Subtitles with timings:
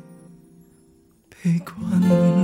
[1.43, 2.40] 被困。